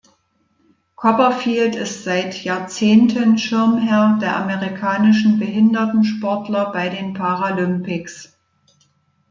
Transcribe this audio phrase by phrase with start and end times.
[0.95, 8.35] Copperfield ist seit Jahrzehnten Schirmherr der amerikanischen Behindertensportler bei den Paralympics.